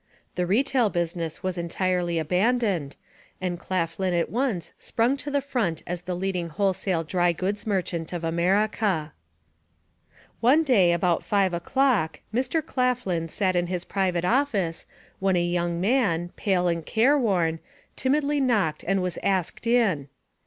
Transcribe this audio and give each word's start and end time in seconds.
The 0.33 0.47
retail 0.47 0.89
business 0.89 1.43
was 1.43 1.59
entirely 1.59 2.17
abandoned, 2.17 2.95
and 3.39 3.59
Claflin 3.59 4.15
at 4.15 4.31
once 4.31 4.73
sprung 4.79 5.15
to 5.17 5.29
the 5.29 5.41
front 5.41 5.83
as 5.85 6.01
the 6.01 6.15
leading 6.15 6.49
wholesale 6.49 7.03
dry 7.03 7.33
goods 7.33 7.67
merchant 7.67 8.11
of 8.11 8.23
America. 8.23 9.13
One 10.39 10.63
day, 10.63 10.91
about 10.91 11.23
five 11.23 11.53
o'clock, 11.53 12.19
Mr. 12.33 12.65
Claflin 12.65 13.27
sat 13.27 13.55
in 13.55 13.67
his 13.67 13.85
private 13.85 14.25
office 14.25 14.87
when 15.19 15.35
a 15.35 15.43
young 15.45 15.79
man, 15.79 16.29
pale 16.35 16.67
and 16.67 16.83
careworn, 16.83 17.59
timidly 17.95 18.39
knocked 18.41 18.83
and 18.87 19.03
was 19.03 19.19
asked 19.21 19.67
in. 19.67 20.07